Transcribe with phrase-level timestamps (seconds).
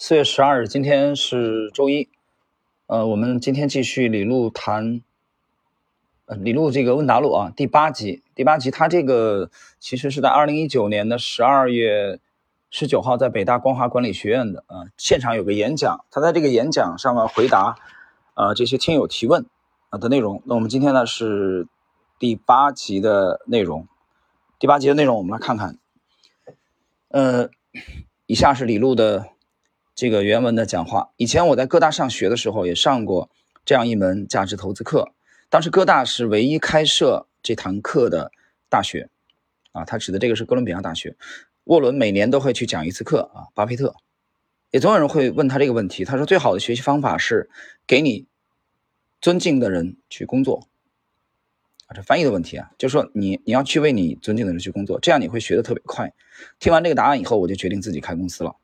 [0.00, 2.08] 四月十二日，今天是周一。
[2.86, 5.02] 呃，我们今天继续李路谈，
[6.26, 8.22] 呃，李路这个问答录啊，第八集。
[8.36, 9.50] 第八集，他这个
[9.80, 12.20] 其实是在二零一九年的十二月
[12.70, 17.74] 十九号，在北大光华管理学院的啊现场有个演讲，他在这个演讲上面回答
[18.34, 19.46] 呃这些听友提问
[19.90, 20.40] 啊的内容。
[20.46, 21.66] 那我们今天呢是
[22.20, 23.88] 第八集的内容，
[24.60, 25.76] 第八集的内容我们来看看。
[27.08, 27.50] 呃，
[28.26, 29.30] 以下是李路的。
[29.98, 33.28] 这个原文的讲话，以前我在哥大上学的时候也上过
[33.64, 35.12] 这样一门价值投资课。
[35.50, 38.30] 当时哥大是唯一开设这堂课的
[38.68, 39.08] 大学，
[39.72, 41.16] 啊，他指的这个是哥伦比亚大学。
[41.64, 43.50] 沃伦每年都会去讲一次课啊。
[43.56, 43.96] 巴菲特
[44.70, 47.50] 也总有人会问他这个问题，他说最好的学习方法是
[47.84, 48.28] 给你
[49.20, 50.68] 尊敬的人去工作。
[51.88, 56.14] 啊，这翻译的问题啊，就是说你你要去为你尊敬的人去工作，这样你会学的特别快。
[56.60, 58.54] 听完这个答案以后，我就决定自己开公司了。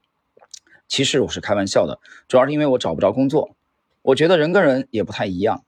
[0.94, 1.98] 其实我是开玩笑的，
[2.28, 3.56] 主要是因为我找不着工作。
[4.02, 5.64] 我觉得人跟人也不太一样，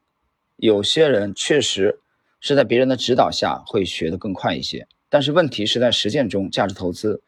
[0.55, 1.99] 有些人确实
[2.39, 7.21] 是在别人的指导下会学得更快一些，但是问题是在实践中，价值投资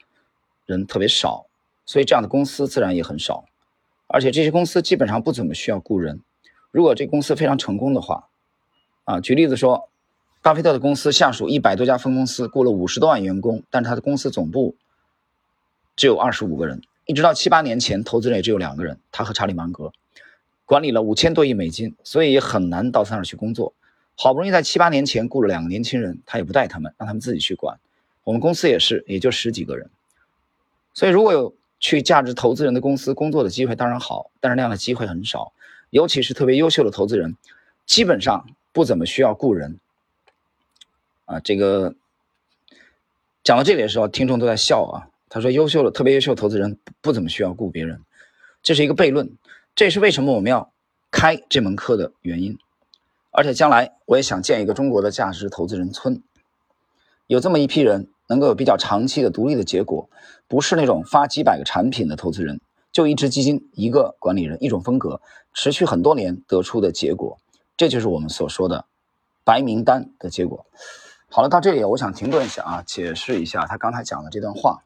[0.65, 1.47] 人特别少，
[1.85, 3.47] 所以这样的公司自然也很少。
[4.07, 6.21] 而且这些公司基本上不怎么需要雇人。
[6.71, 8.29] 如果这公司非常成功的话，
[9.07, 9.89] 啊，举例子说，
[10.41, 14.77] 巴菲特的公司下属一百多家分公司，雇了五十多万员工，但是他的公司总部
[15.97, 16.81] 只有二十五个人。
[17.09, 19.91] 一直到七八年前，投资人也只有两个人，他和查理芒格，
[20.67, 23.73] 管理了五千多亿美金，所以也很难到他那儿去工作。
[24.15, 27.81] 好不容易在七八年前雇了两个年轻人，他也不带他们，让他们自己去管。
[28.25, 29.89] 我们公司也是，也就十几个人。
[30.93, 35.55] 所以如果有去价值投资人的公司工作的机会，当然好，但是那样的机会很少，
[35.89, 37.39] 尤其是特别优秀的投资人，
[37.87, 39.81] 基本上不怎么需要雇人。
[41.25, 41.95] 啊，这个
[43.43, 45.09] 讲到这里的时候，听众都在笑啊。
[45.31, 48.03] 他说：“优秀的、特别优秀投资人不怎么需要雇别人，
[48.63, 49.37] 这是一个悖论。
[49.75, 50.73] 这也是为什么我们要
[51.11, 52.57] 开这门课的原因。
[53.31, 56.23] 而且将来我也想建一个中国的价值投资人村，
[57.27, 60.09] 有这么一批人能够有比较长期的独立的结果，
[60.49, 62.59] 不是那种发几百个产品的投资人，
[62.91, 65.21] 就一只基金、一个管理人、一种风格，
[65.53, 67.39] 持续很多年得出的结果。
[67.77, 68.87] 这就是我们所说的
[69.45, 70.65] 白名单的结果。
[71.29, 74.83] 好了，到这里我想停顿一下啊，解释一下他刚才讲的这段话。”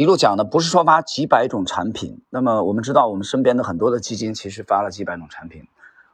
[0.00, 5.68] 一路讲的不是说发几百种产品，那么我们知道我们身边的很多的基金其实发了几百种产品。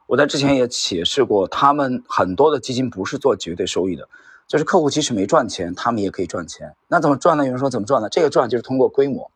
[0.07, 4.09] 我在之前也解释过，他们很多的基金不是做绝对收益的，
[4.45, 6.75] 就是客户即使没赚钱，他们也可以赚钱。
[6.89, 7.45] 那怎么赚呢？
[7.45, 8.09] 有人说怎么赚呢？
[8.09, 9.31] 这个赚就是通过规模。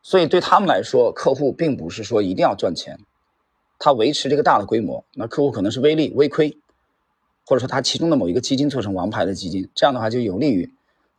[0.00, 2.98] 所以对他们来说，客户并不是说一定要赚钱，
[3.78, 6.56] 他维持这个大的规模，那客户可能是微利、微亏，
[7.44, 10.72] 或者说他其中的某一个基金做成王牌的基金，这样的话就有利于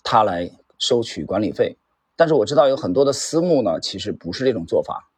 [0.04, 0.50] 他来。
[0.84, 1.78] 收取管理费，
[2.18, 5.10] 但是我知道有很多的私募呢，其实不是这种做法，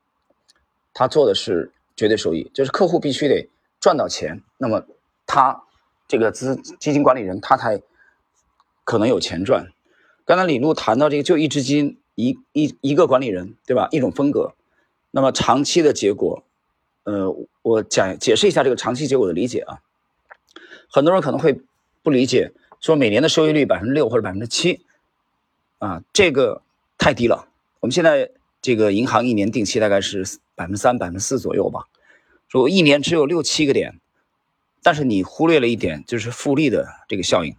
[0.94, 3.50] 他做的是绝对收益，就是客户必须得
[3.80, 4.86] 赚到钱，那么
[5.26, 5.64] 他
[6.08, 7.82] 这个资基金管理人他才
[8.84, 9.72] 可能有钱赚。
[10.24, 13.88] 刚才李璐谈到这个，就一只基金一一一个管理人，对吧？
[13.90, 14.54] 一种风格，
[15.10, 16.44] 那么长期的结果，
[17.06, 19.82] 呃，我讲解释一下这个长期结果的理解啊。
[20.88, 21.60] 很多人可能会
[22.04, 24.85] 不理解，说每年的收益率百分之六或者百分之七。
[25.80, 26.62] 啊，这个
[26.98, 27.48] 太低了。
[27.82, 28.32] 我们现在
[28.62, 31.86] 这个银行一年定期大概是百分之三、百分之四左右吧。
[32.48, 34.00] 说一年只有六七个点，
[34.82, 37.56] 但是你忽略了一点，就是复利的这个效应。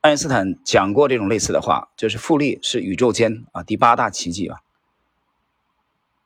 [0.00, 4.60] 爱因斯坦讲过这种类似的话，就是复利是宇宙间啊第八大奇迹啊。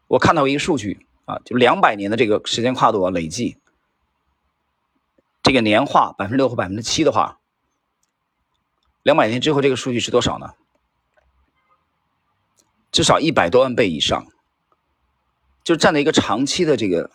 [0.09, 3.56] 我看到一个数据啊，就两百年的这个时间跨度啊累计，
[5.43, 7.39] 这个年化百分之六或百分之七的话。
[9.03, 10.55] 两百年之后，这个数据是多少呢？
[12.93, 14.27] 至少一百多万倍以上。
[15.62, 17.11] 就站在一个长期的这个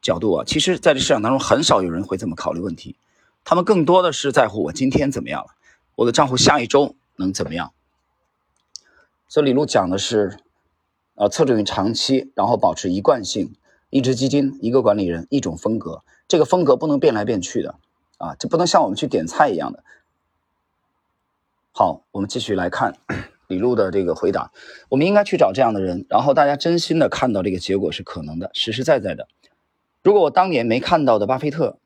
[0.00, 2.96] 角度啊，其实在这市场当中，很少有人会这么考虑问题。
[3.44, 5.48] 他们更多的是在乎我今天怎么样了，
[5.96, 7.72] 我的账户下一周能怎么样。
[9.28, 10.38] 所以李路讲的是，
[11.16, 13.54] 呃，侧重于长期，然后保持一贯性，
[13.90, 16.02] 一只基金，一个管理人，一种风格。
[16.28, 17.74] 这个风格不能变来变去的
[18.18, 19.82] 啊，这不能像我们去点菜一样的。
[21.78, 22.92] 好，我们继续来看
[23.46, 24.50] 李璐的这个回答。
[24.88, 29.28] 我们应该去找这样的人，然后大家真心的看到这个结果是可能的，实实在在的。
[30.02, 31.78] 如果我当年没看到的巴菲特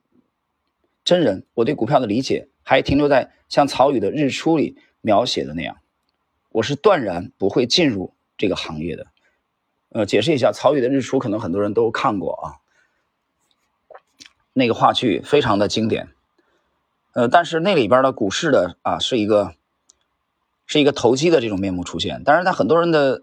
[1.05, 5.77] 真人，我对股票的理解还停留在像曹禺的《日出》里描写的那样，
[6.53, 9.09] 我是断然不会进入这个行业的。
[9.91, 12.65] 呃，解释一下，曹禺的《日出》可能很多人都看过啊，
[14.55, 16.09] 那个话剧非常的经典。
[17.13, 19.55] 呃，但是那里边的股市的啊是一个。
[20.67, 22.23] 是一个投机的这种面目出现。
[22.25, 23.23] 当然，在很多人的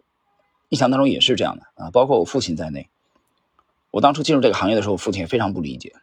[0.69, 2.89] 印象当中也是这样的啊，包括我父亲在内。
[3.91, 5.93] 我当初进入这个行业的时候，父亲也非常不理解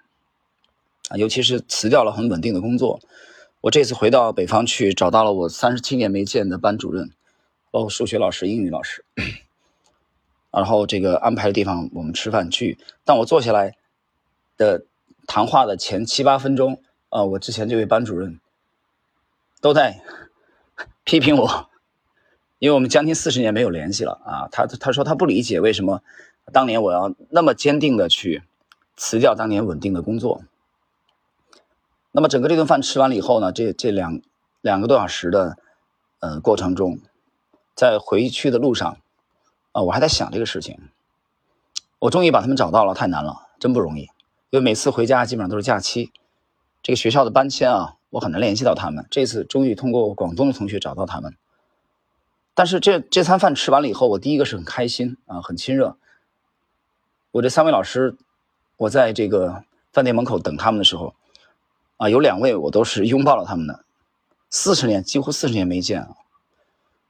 [1.08, 3.00] 啊，尤其是辞掉了很稳定的工作。
[3.60, 7.12] 我这次回到北方去，找到了我三十七年没见的班主任，
[7.70, 9.04] 包括数学老师、英语老师，
[10.50, 12.78] 然后这个安排的地方我们吃饭去。
[13.04, 13.76] 当我坐下来
[14.56, 14.84] 的
[15.26, 18.40] 谈话的前七八分钟啊，我之前这位班主任
[19.60, 20.00] 都在
[21.06, 21.70] 批评我，
[22.58, 24.48] 因为我们将近四十年没有联系了啊。
[24.52, 26.02] 他他说他不理解为什么。
[26.52, 28.44] 当年我要那么坚定的去
[28.96, 30.42] 辞掉当年稳定的工作，
[32.12, 34.20] 那么整个这顿饭吃完了以后呢，这这两
[34.60, 35.56] 两个多小时的
[36.20, 37.00] 呃过程中，
[37.74, 38.98] 在回去的路上
[39.72, 40.78] 啊，我还在想这个事情。
[41.98, 44.02] 我终于把他们找到了，太难了，真不容易。
[44.50, 46.12] 因为每次回家基本上都是假期，
[46.80, 49.06] 这个学校的搬迁啊，我很难联系到他们。
[49.10, 51.36] 这次终于通过广东的同学找到他们，
[52.54, 55.96] 但是这这餐饭吃完了以后，我第一个是很开心啊，很亲热。
[57.32, 58.16] 我这三位老师，
[58.76, 61.14] 我在这个饭店门口等他们的时候，
[61.98, 63.84] 啊，有两位我都是拥抱了他们的，
[64.48, 66.16] 四十年几乎四十年没见啊。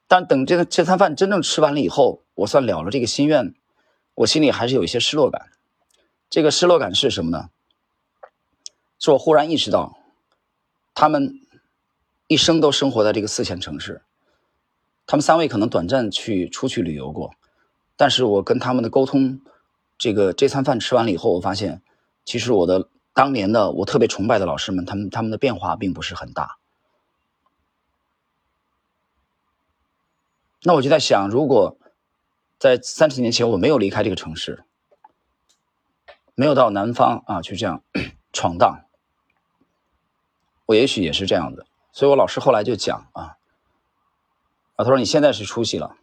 [0.09, 3.55] 但等这个这餐饭真正吃完了以后，我算了了这个心愿，
[4.15, 5.51] 我心里还是有一些失落感。
[6.29, 7.51] 这个失落感是什么呢？
[8.99, 9.96] 是我忽然意识到，
[10.97, 11.39] 他们
[12.27, 14.03] 一生都生活在这个四线城市，
[15.07, 17.35] 他们三位可能短暂去出去旅游过，
[17.97, 19.41] 但是我跟他们的沟通。
[19.99, 21.81] 这个这餐饭吃完了以后，我发现，
[22.25, 26.59] 其实我的当年的我特别崇拜的老师们，他们他们的变化并不是很大。
[30.63, 31.79] 那我就在想，如果
[32.59, 34.65] 在三十年前我没有离开这个城市，
[36.35, 37.83] 没有到南方啊去这样
[38.33, 38.86] 闯荡，
[40.67, 41.67] 我也许也是这样的。
[41.93, 43.39] 所以我老师后来就讲啊，
[44.75, 45.97] 啊，他说你现在是出息了。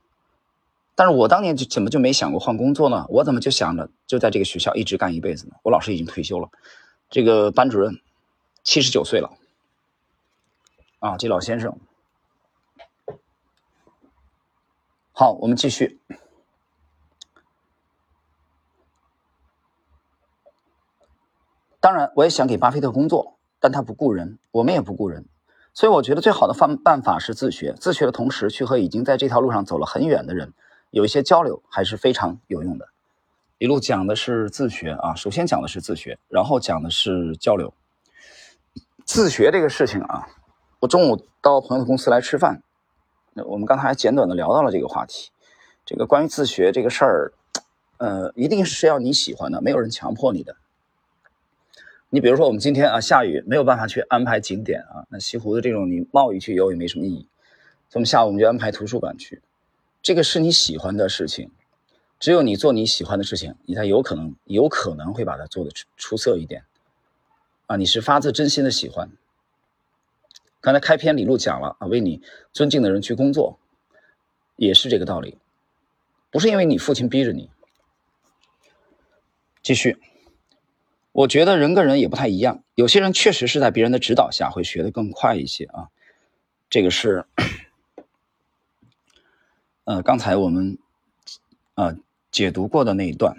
[0.95, 3.05] 但是我当年就怎么就没想过换工作呢？
[3.09, 5.55] 我怎么就想着就在这个学校一直干一辈子呢？
[5.63, 6.49] 我老师已经退休了，
[7.09, 7.99] 这个班主任
[8.63, 9.31] 七十九岁了，
[10.99, 11.77] 啊，这老先生。
[15.13, 15.99] 好，我们继续。
[21.79, 25.23] 当然，我也想给巴菲特工作，但他不雇人，我们也不雇人，
[25.73, 27.73] 所以我觉得最好的方办法是自学。
[27.79, 30.51] 自学的同时，去和已经在这条路上走了很远的人。
[30.91, 32.89] 有一些交流还是非常有用的。
[33.59, 37.73] 一路讲的是自学啊，首先讲的是自学，然后讲的是交流。
[39.05, 40.27] 自学这个事情啊，
[40.81, 42.61] 我中午到朋友的公司来吃饭，
[43.45, 45.31] 我们刚才还简短的聊到了这个话题。
[45.85, 47.33] 这个关于自学这个事儿，
[47.95, 50.57] 呃，一定是要你喜欢的，没有人强迫你的。
[52.13, 57.27] 你比如说，我们今天啊下雨，没有办法去安排景点啊，那西湖的这种你冒雨去游也没什么意义，
[57.89, 59.41] 所以下午我们就安排图书馆去。
[60.03, 61.49] 这个是你喜欢的事情，
[62.19, 66.63] 只有你做你喜欢的事情，你才有可能有可能会把它做的出出色一点，
[67.65, 69.09] 啊，你是发自真心的喜欢。
[70.61, 72.21] 刚才开篇李璐讲了啊，为你
[72.51, 73.57] 尊敬的人去工作，
[74.55, 75.39] 也是这个道理，
[76.29, 77.49] 不是因为你父亲逼着你。
[79.63, 79.97] 继续，
[81.13, 85.87] 我觉得人跟人也不太一样，有些人确实是在别人的指导下会学得更快一些啊，
[86.69, 87.25] 这个是。
[89.85, 90.77] 呃，刚才我们
[91.75, 91.97] 呃
[92.31, 93.35] 解读过的那一段，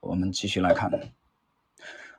[0.00, 0.90] 我们继续来看。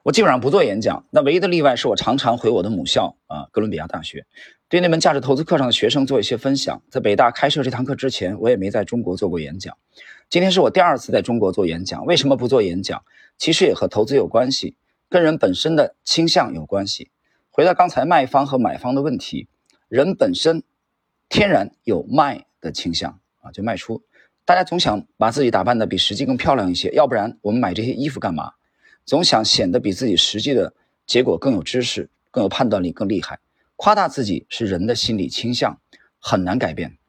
[0.02, 4.26] 我基本上不做演讲，那唯一的例外是我常常回我的母校啊，哥伦比亚大学，
[4.70, 6.82] 对那门价值投资课上的学生做一些分享。
[6.90, 9.78] 在北大开设这堂课之前，我也没在中国做过演讲。
[10.32, 12.06] 今天是我第二次在中国做演讲。
[12.06, 13.04] 为什么不做演讲？
[13.38, 14.78] 其实也和投资有关系，
[15.10, 17.12] 跟人本身的倾向有关系。
[17.50, 19.50] 回到刚才卖方和买方的问题，
[19.90, 20.64] 人本身
[21.28, 22.46] 天然有卖。
[22.62, 24.04] 的倾向啊，就卖出。
[24.46, 28.54] 大家总想把自己打扮的比实际更漂亮一些，要不然我们买这些衣服干嘛？
[29.04, 30.76] 总想显得比自己实际的
[31.08, 33.40] 结果更有知识、更有判断力、更厉害。
[33.76, 35.82] 夸大自己是人的心理倾向，
[36.20, 37.00] 很难改变。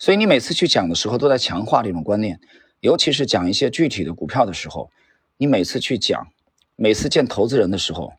[0.00, 2.40] 所以你每次去讲的时候，都在强化这种观念。
[2.80, 4.90] 尤其是讲一些具体的股票的时候，
[5.36, 6.26] 你每次去讲，
[6.74, 8.14] 每次见投资人的时候，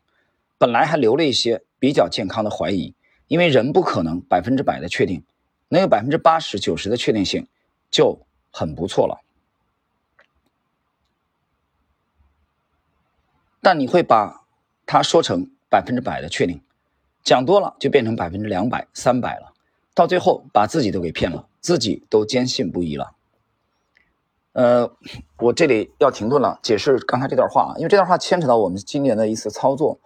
[0.58, 2.94] 本来还留了一些比较健康的怀疑，
[3.26, 5.24] 因为人不可能百分之百的确定。
[5.70, 7.48] 能有百分之八十九十的确定性，
[7.90, 8.20] 就
[8.52, 9.20] 很不错了。
[13.60, 14.44] 但你会把
[14.84, 16.60] 它说成百分之百的确定，
[17.24, 19.52] 讲多了就变成百分之两百、三百了，
[19.94, 23.12] 到最后把自己都给骗了，自己都坚信不疑了。
[24.52, 24.92] 呃，
[25.38, 29.98] 我这里要停顿了，解释刚才这段话，因为这段话牵扯到我们今年的一次操作。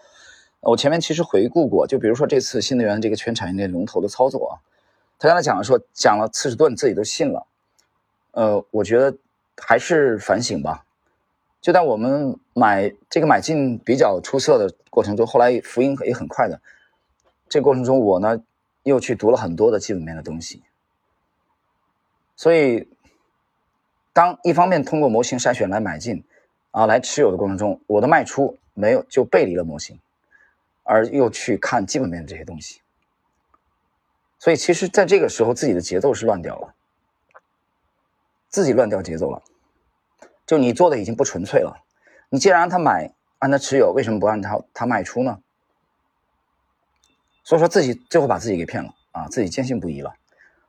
[0.60, 4.54] 我前面其实回顾过，就比如说这次新能源这个全产业链龙头的操作啊。
[5.18, 7.46] 他刚才讲了说讲了次十顿自己都信了，
[8.32, 9.16] 呃，我觉得
[9.56, 10.84] 还是反省吧。
[11.60, 16.60] 就在我们买这个买进比较出色的过程中，后来福音也很快的。
[17.48, 18.42] 这过程中，我呢
[18.82, 20.62] 又去读了很多的基本面的东西，
[22.36, 22.88] 所以
[24.12, 26.24] 当一方面通过模型筛选来买进
[26.70, 29.98] 啊来持有的过程中，我的卖出没有就背离了模型，
[30.82, 32.82] 而又去看基本面的这些东西。
[34.38, 36.74] 所以，其实在这个时候，自己的节奏是乱掉了，
[38.48, 39.42] 自己乱掉节奏了。
[40.46, 41.82] 就你做的已经不纯粹了。
[42.28, 45.40] 你既然让他买，让他持有，为什么不让他他卖出呢？
[47.42, 50.14] 所以说自己最后把自己给骗了啊，自己坚信不疑了。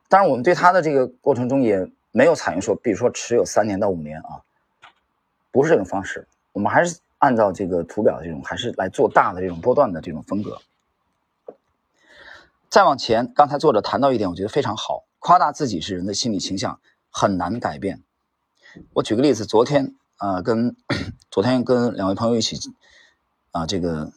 [0.10, 4.42] 当然，我们对他的这个过程中也没有采用说，比如说持有三年到五年啊，
[5.52, 6.28] 不是这种方式。
[6.54, 10.62] 我们还是按照这个图表的这种，还是来做大的这种波段的这种风格。
[12.70, 15.04] 再往前，刚才作者谈到一点，我觉得非常好。
[15.20, 16.80] 夸大自己是人的心理倾向，
[17.12, 18.02] 很难改变。
[18.94, 20.76] 我举个例子，昨天啊，跟
[21.30, 22.58] 昨天跟两位朋友一起
[23.52, 24.12] 啊，这个。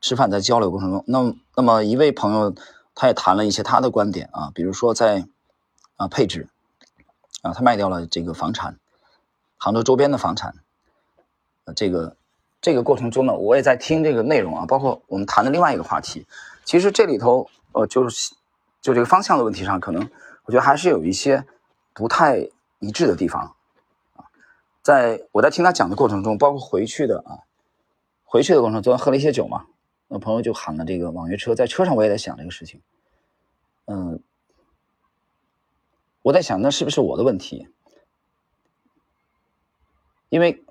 [0.00, 2.54] 吃饭在交流过程中，那那么一位朋友，
[2.94, 5.26] 他也谈了一些他的观点啊，比如说在
[5.96, 6.48] 啊配置
[7.42, 8.78] 啊，他卖掉了这个房产，
[9.56, 10.54] 杭州周边的房产，
[11.64, 12.16] 啊，这个
[12.60, 16.26] 这个过程中呢，我也在听这个内容啊，包括我们谈的另外一个话题，
[16.64, 18.32] 其实这里头呃就是
[18.80, 20.08] 就这个方向的问题上，可能
[20.44, 21.44] 我觉得还是有一些
[21.92, 22.48] 不太
[22.78, 23.56] 一致的地方
[24.14, 24.24] 啊，
[24.82, 27.42] 在我在听他讲的过程中，包括回去的啊，
[28.24, 29.66] 回去的过程中，昨天喝了一些酒嘛。
[30.14, 32.80] 我朋友就喊了这个网约车，在车上我也在想这个事情，
[33.86, 34.22] 嗯，
[36.22, 37.66] 我在想那是不是我的问题？
[40.28, 40.62] 因为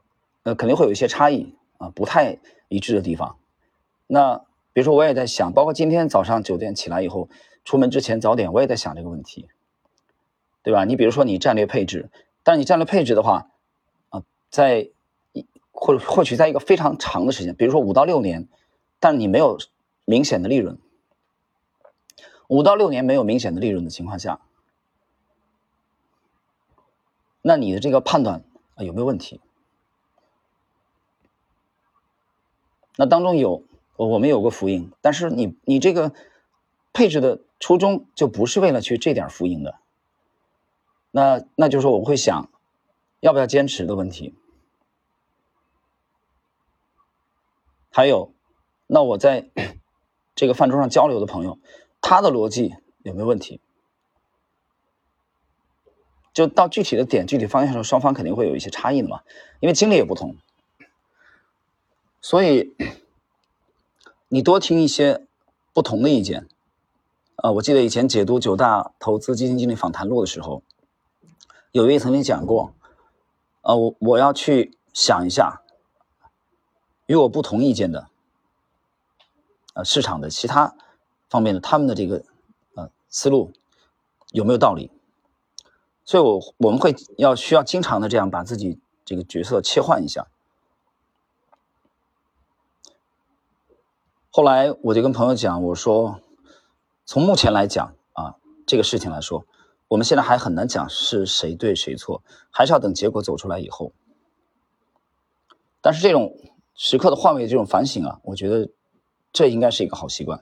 [0.43, 2.37] 呃肯定会有一些差异啊，不太
[2.69, 3.37] 一致的地方。
[4.07, 4.37] 那
[4.71, 7.27] 比如说我也在想，包括今天早上九点起来以后，
[7.65, 9.49] 出门之前早点我也在想这个问题，
[10.61, 10.85] 对吧？
[10.85, 12.09] 你比如说你战略配置，
[12.43, 13.51] 但是你战略配置的话
[14.07, 14.89] 啊，在
[15.73, 18.47] 或或许在一个非常长的时间，比如说五到六年。
[19.03, 19.59] 但你没有
[20.05, 20.79] 明显的利润，
[22.47, 24.39] 五到六年没有明显的利润的情况下，
[27.41, 28.45] 那你的这个判断
[28.75, 29.41] 啊有没有问题？
[32.95, 33.65] 那当中有
[33.97, 36.13] 我们有过浮盈，但是你你这个
[36.93, 39.79] 配置的初衷就不是为了去这点浮盈的，
[41.11, 42.49] 那那就是说我会想
[43.19, 44.33] 要不要坚持的问题，
[47.91, 48.33] 还有。
[48.87, 49.49] 那我在
[50.35, 51.59] 这个饭桌上交流的朋友，
[52.01, 53.61] 他的逻辑有没有问题？
[56.33, 59.21] 就到具体的点、具体方向上，双方肯定会有一些差异的嘛，
[59.59, 60.35] 因为经历也不同。
[62.21, 62.75] 所以
[64.29, 65.27] 你多听一些
[65.73, 66.47] 不同的意见。
[67.35, 70.63] 啊，我记得以前解读九大投资基金经理访谈录的时候，
[71.71, 72.73] 有一位曾经讲过，
[73.61, 75.61] 啊，我我要去想一下
[77.07, 78.07] 与我不同意见的。
[79.73, 80.75] 呃，市场的其他
[81.29, 82.23] 方面的他们的这个
[82.75, 83.51] 呃思路
[84.31, 84.91] 有没有道理？
[86.05, 90.27] 所以，我我们会要需要经常的这样把自己这个角色切换一下。
[94.29, 96.19] 后来我就跟朋友讲，我说，
[97.05, 98.35] 从目前来讲啊，
[98.67, 99.47] 这个事情来说，
[99.87, 103.91] 我们现在还很难讲是谁对谁错，还是要等结果走出来以后。
[105.81, 106.37] 但是这种
[106.75, 108.69] 时刻的换位，这种反省啊，我觉得。
[109.33, 110.39] 这应该是一个好习惯，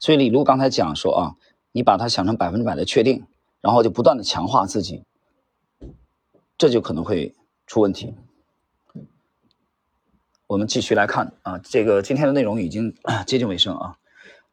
[0.00, 1.36] 所以李璐刚才讲说啊，
[1.72, 3.24] 你把它想成百分之百的确定，
[3.60, 5.04] 然后就不断的强化自己，
[6.58, 7.34] 这就可能会
[7.66, 8.12] 出问题。
[10.48, 12.92] 我们继续来看啊，这个今天的内容已经
[13.24, 13.96] 接近尾声啊。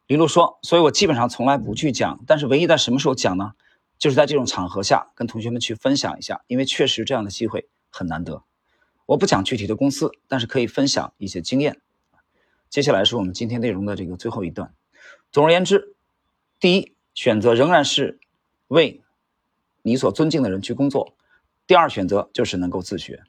[0.05, 3.53] 李璐说，所以我基本上从来不去讲，但是唯一在什么时候讲呢？
[3.97, 8.43] 就是在这种场合下跟同学们去分享一下，因为确实这样的机会很难得。
[9.07, 11.81] 我不讲具体的公司，但是可以分享一些经验。
[12.77, 14.72] 接下来是我们今天内容的这个最后一段。
[15.31, 15.96] 总而言之，
[16.60, 18.19] 第一选择仍然是
[18.67, 19.01] 为
[19.81, 21.15] 你所尊敬的人去工作；
[21.65, 23.24] 第二选择就是能够自学，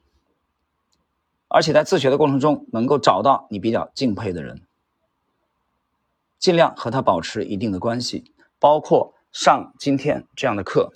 [1.47, 4.61] 而且在自学的过程中能够找到你比较敬佩的人，
[6.37, 10.93] 尽量和他保持一定的关系，包括上今天这样的课。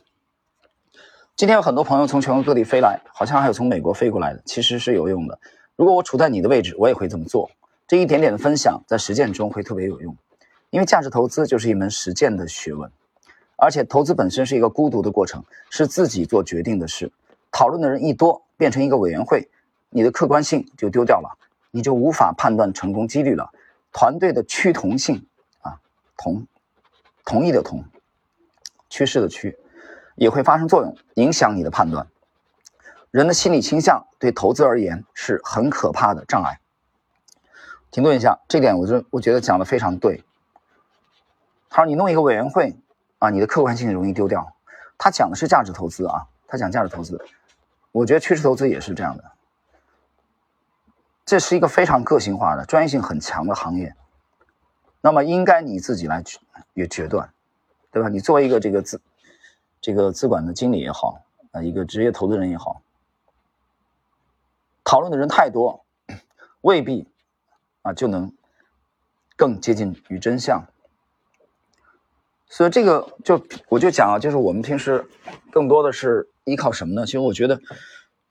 [1.35, 5.39] 今天有很多朋友从全国各地飞来，好像还有从美国飞过来的，其实是有用的。
[5.75, 7.49] 如果我处在你的位置，我也会这么做。
[7.93, 10.17] 这一点点的分享，在实践中会特别有用，
[10.71, 12.91] 因为价值投资就是一门实践的学问，
[13.55, 17.11] 而且投资本身是一个孤独的过程，是自己做决定的事。
[17.51, 19.47] 讨论的人一多，变成一个委员会，
[19.91, 21.37] 你的客观性就丢掉了，
[21.69, 23.51] 你就无法判断成功几率了。
[23.91, 25.27] 团队的趋同性
[25.61, 25.79] 啊，
[26.17, 26.47] 同
[27.23, 27.85] 同意的同，
[28.89, 29.55] 趋势的趋，
[30.15, 32.07] 也会发生作用，影响你的判断。
[33.11, 36.59] 人的心理倾向对投资而言是很可怕的障碍。
[37.93, 40.23] 停顿一下，这点我觉我觉得讲的非常对。
[41.69, 42.75] 他说你弄一个委员会
[43.19, 44.55] 啊，你的客观性容易丢掉。
[44.97, 47.23] 他讲的是价值投资啊，他讲价值投资，
[47.91, 49.23] 我觉得趋势投资也是这样的。
[51.23, 53.95] 这是一个非常个性化的、专业性很强的行业，
[54.99, 57.31] 那么应该你自己来决决断，
[57.91, 58.09] 对吧？
[58.09, 58.99] 你作为一个这个资
[59.79, 61.21] 这个资管的经理也好，
[61.51, 62.81] 啊，一个职业投资人也好。
[64.83, 65.85] 讨论的人太多，
[66.61, 67.07] 未必
[67.83, 68.33] 啊就能
[69.35, 70.65] 更接近于真相。
[72.49, 75.05] 所以这个就我就讲啊，就是我们平时
[75.51, 77.05] 更多的是依靠什么呢？
[77.05, 77.61] 其实我觉得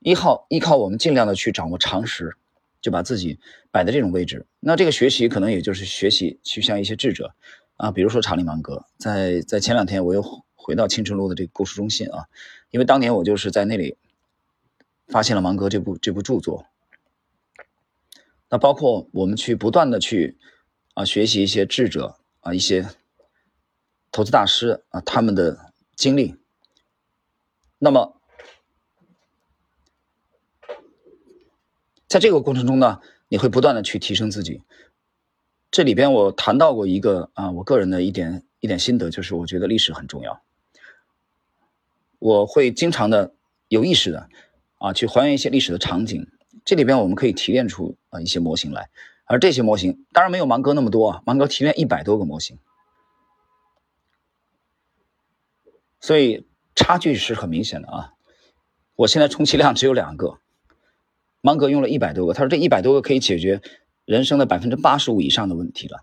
[0.01, 2.37] 依靠依靠我们尽量的去掌握常识，
[2.81, 3.39] 就把自己
[3.71, 4.45] 摆在这种位置。
[4.59, 7.33] 那这个学习可能也就是学习去向一些智者
[7.77, 8.85] 啊，比如说查理芒格。
[8.99, 10.25] 在在前两天我又
[10.57, 12.27] 回到青春路的这个故事中心啊，
[12.71, 13.97] 因为当年我就是在那里。
[15.09, 16.65] 发现了芒格这部这部著作，
[18.53, 20.37] 那包括我们去不断的去
[20.93, 22.87] 啊学习一些智者啊一些
[24.11, 26.37] 投资大师啊他们的经历，
[27.79, 28.21] 那么
[32.07, 34.61] 在这个过程中呢，你会不断的去提升自己。
[35.71, 40.43] 这里边我谈到过一个啊我个人的一点一点心得，就是我觉得历史很重要，
[42.19, 43.35] 我会经常的
[43.69, 44.29] 有意识的。
[44.77, 46.27] 啊，去还原一些历史的场景，
[46.64, 48.88] 这里边我们可以提炼出啊一些模型来，
[49.25, 52.59] 而这些模型当然没有芒格那么多啊，芒格提炼一百多个模型，
[56.00, 58.12] 所以差距是很明显的啊。
[58.95, 60.38] 我现在充其量只有两个，
[61.40, 63.61] 芒格用了一百多个，他说这一百多个可以解决
[64.04, 66.00] 人生的百分之八十五以上的问题了。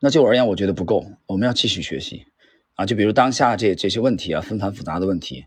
[0.00, 2.26] 那就我而言，我觉得不够，我们要继续学习
[2.74, 5.46] 啊，就比如当下这这些问题啊，纷繁复杂的问题。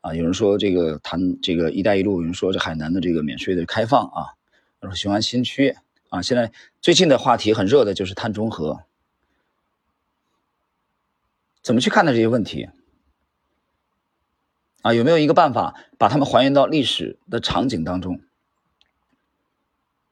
[0.00, 4.32] 啊，有人说这个谈这个“一带一路”，有人说这海南的这个免税的开放啊，
[4.80, 5.76] 说雄安新区
[6.08, 8.82] 啊，现在最近的话题很热的就是碳中和，
[11.62, 12.70] 怎么去看待这些问题？
[14.80, 18.22] 啊，有没有一个办法把它们还原到历史的场景当中？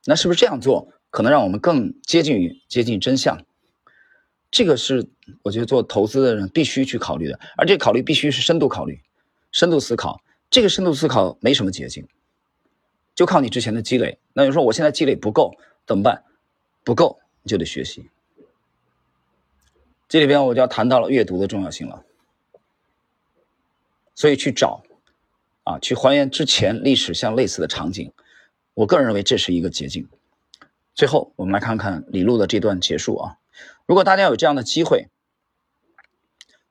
[0.04, 3.42] 那是不是这样做可能让我们更接近于接近真相？
[4.50, 5.08] 这个是
[5.42, 9.00] 我觉得做投资的人必须去考虑的，而这考虑必须是深度考虑。
[9.50, 12.06] 深度思考，这个深度思考没什么捷径，
[13.14, 14.18] 就靠你之前的积累。
[14.32, 15.54] 那你说我现在积累不够
[15.86, 16.24] 怎么办？
[16.84, 18.08] 不够你就得学习。
[20.08, 22.04] 这里边我就要谈到了阅读的重要性了。
[24.14, 24.82] 所以去找
[25.64, 28.12] 啊，去还原之前历史相类似的场景，
[28.74, 30.08] 我个人认为这是一个捷径。
[30.94, 33.36] 最后我们来看看李路的这段结束啊。
[33.86, 35.08] 如果大家有这样的机会，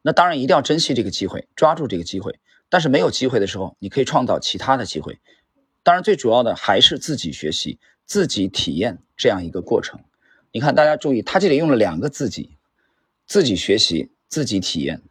[0.01, 2.39] 那当然一定要珍惜这个机会，抓住这个机会。
[2.69, 5.19] 但是没有机会的时候，你可以创造其他的机会。
[5.83, 9.99] 当然，最主要的还是自己学习、自己体验这样一个过程。
[10.51, 12.57] 你看，大家注意，他这里用了两个自己：
[13.25, 15.01] 自己学习、自己体验。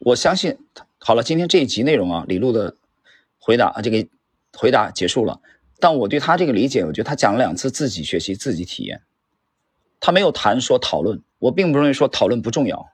[0.00, 0.58] 我相信，
[0.98, 2.76] 好了，今天这一集内容啊，李璐的
[3.38, 4.06] 回答啊，这个
[4.56, 5.40] 回答结束了。
[5.78, 9.02] 但我对他这个理解，我觉得他讲了两次自己学习、自己体验，
[10.00, 11.22] 他没有谈说讨论。
[11.38, 12.90] 我并不认为说讨论不重要。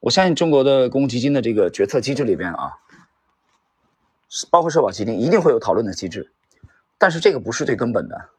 [0.00, 2.72] 我相信中国的公共基金的这个决策机制里边啊，
[4.50, 6.32] 包括社保基金一定会有讨论的机制，
[6.96, 8.30] 但是这个不是最根本的。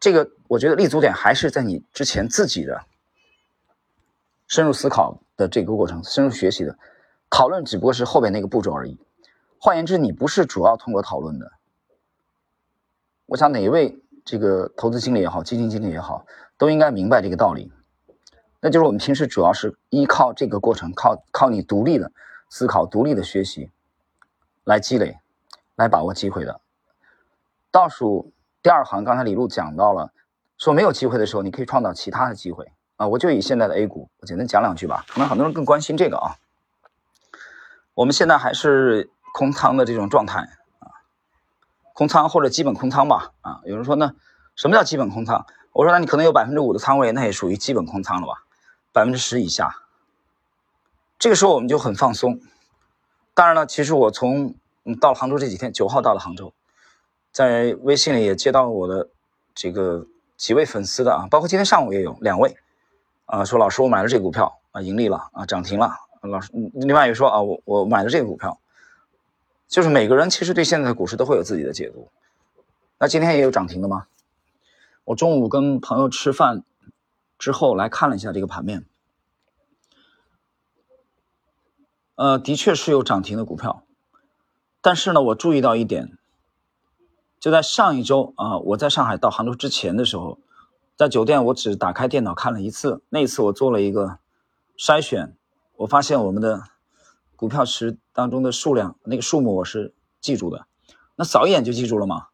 [0.00, 2.84] 这个我觉得立足点还是在你之前自己的
[4.46, 6.76] 深入思考的这个过程，深入学习的
[7.30, 8.98] 讨论只不过是后边那个步骤而已。
[9.60, 11.52] 换言之，你不是主要通过讨论的。
[13.26, 17.70] 我想哪一位这个投资经理也好，基金经理也好，都应该明白这个道理。
[18.60, 22.10] 那就是我们平时主要是依靠这个过程，靠靠你独立的
[22.50, 23.70] 思考、独立的学习
[24.64, 25.18] 来积累、
[25.76, 26.60] 来把握机会的。
[27.70, 30.12] 倒数第二行，刚才李璐讲到了，
[30.56, 33.06] 说没有机会的时候，你可以创造其他的机会啊。
[33.06, 35.04] 我就以现在的 A 股，我简单讲两句吧。
[35.08, 36.34] 可能很多人更关心这个啊。
[37.94, 40.40] 我们现在还是空仓的这种状态
[40.80, 40.90] 啊，
[41.92, 43.60] 空仓或者基本空仓吧啊。
[43.64, 44.16] 有人说呢，
[44.56, 45.46] 什么叫基本空仓？
[45.72, 48.34] 我说那你可能有百分之五的仓位，那也属于基本空仓了吧？
[48.98, 49.84] 百分之十以下，
[51.20, 52.40] 这个时候我们就很放松。
[53.32, 56.52] 当然了，其实我从嗯到了杭州这几天，九号到了杭州，
[57.30, 59.08] 在微信里也接到我的
[59.54, 60.04] 这个
[60.36, 62.56] 几位粉丝的啊，包括今天上午也有两位
[63.26, 65.94] 啊，说老师我买了这个股票啊，盈利了啊，涨停了。
[66.22, 68.58] 老师，另外一个说啊，我我买了这个股票，
[69.68, 72.08] 就是每个人其实对现在的股市都会有自己的解读。
[72.98, 74.08] 那今天也有涨停的吗？
[75.04, 76.64] 我中午跟朋友吃饭。
[77.38, 78.84] 之后来看了一下这个盘面，
[82.18, 83.84] 呃，的确是有涨停的股票，
[84.80, 86.18] 但是呢，我注意到一点，
[87.38, 90.40] 就在上一周啊，我在上海到杭州之前的时候，
[90.96, 94.18] 在酒店我只打开电脑看了一次，那一次我做了一个
[94.76, 95.36] 筛选，
[95.76, 96.64] 我发现我们的
[97.36, 100.66] 股票池当中的数量那个数目我是记住的，
[101.14, 102.26] 那扫一眼就记住了嘛？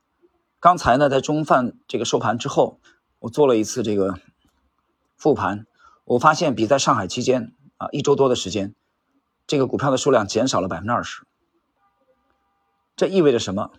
[0.60, 2.80] 刚才呢，在中饭这个收盘之后，
[3.18, 4.18] 我做了一次这个
[5.14, 5.66] 复盘，
[6.06, 8.74] 我发现比在上海期间啊一周多的时间，
[9.46, 11.26] 这个股票的数量减少了百分之二十。
[12.96, 13.70] 这意味着什么？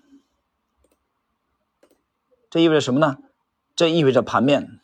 [2.49, 3.17] 这意味着什么呢？
[3.75, 4.79] 这意味着盘面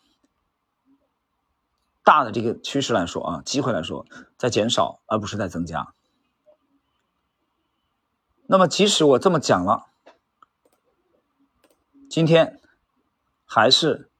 [2.04, 5.94] 大的这个趋势来说啊，机会来说在减少，而不是在增加。
[8.46, 9.86] 那么，即使我这么讲了。
[12.10, 12.60] 今天
[13.46, 14.10] 还是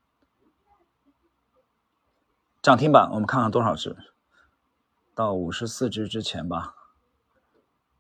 [2.63, 4.12] 涨停板，我们看看多少只？
[5.15, 6.75] 到五十四只之前吧，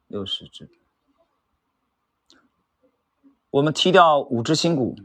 [0.07, 0.70] 六十只。
[3.51, 4.96] 我们踢掉五只新股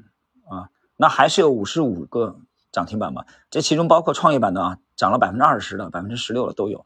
[0.49, 2.39] 啊，那还是有五十五个
[2.71, 3.25] 涨停板嘛？
[3.49, 6.85] 这其中包括创业板的啊，涨了百分之二十的、百分之十六的都有，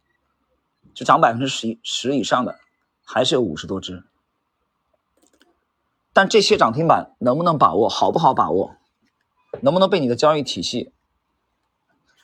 [0.96, 2.60] 就涨百分之十十以上的，
[3.04, 4.04] 还是有五十多只。
[6.14, 8.76] 但这些涨停板能不能把握，好不好把握，
[9.62, 10.92] 能不能被你的交易体系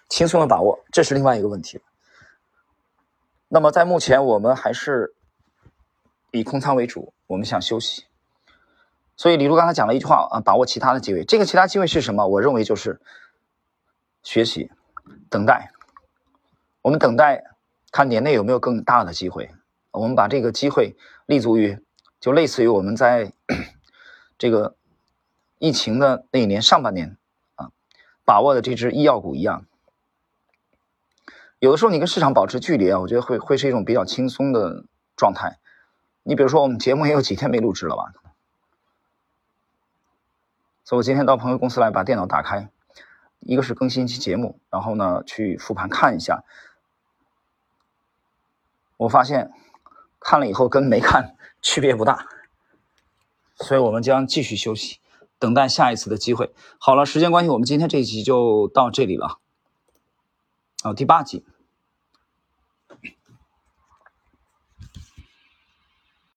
[0.10, 1.79] 轻松的把握，这是另外一个问题。
[3.47, 5.15] 那么在目前，我们还是
[6.31, 8.05] 以空仓为主，我们想休息。
[9.15, 11.23] 所以李璐刚才讲了一句话啊，把握其他的机会。
[11.23, 12.27] 这个其他机会是什么？
[12.27, 12.99] 我认为就是
[14.23, 14.71] 学习、
[15.29, 15.71] 等待。
[16.81, 17.43] 我们等待
[17.91, 19.49] 看年内有没有更大的机会。
[19.91, 21.79] 我们把这个机会立足于，
[22.19, 23.33] 就类似于我们在。
[24.39, 24.75] 这个
[25.57, 27.17] 疫情的那一年上半年
[27.55, 27.71] 啊，
[28.23, 29.65] 把握的这只医药股一样，
[31.60, 35.58] 有的时候你跟市场保持距离啊，我觉得会会是一种比较轻松的状态。
[36.24, 38.13] 你比如说，我们节目也有几天没录制了吧？
[40.84, 42.70] 所以我今天到朋友公司来，把电脑打开，
[43.39, 46.43] 一个是更新一期节目，然后呢去复盘看一下，
[48.98, 49.52] 我发现
[50.20, 52.28] 看了以后跟没看 区别不大。
[53.56, 55.00] 所以我们将继续休息，
[55.39, 56.54] 等待下一次的机会。
[56.78, 59.39] 好了，时间关系，我们今天这一集就到这里了。
[60.83, 61.43] 哦，第八集。